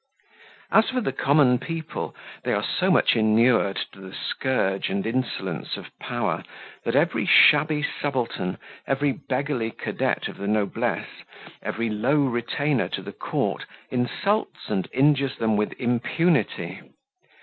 [0.71, 5.77] As for the common people, they are so much inured to the scourge and insolence
[5.77, 6.43] of power,
[6.83, 11.21] that every shabby subaltern, every beggarly cadet of the noblesse,
[11.61, 16.81] every low retainer to the court, insults and injures them with impunity.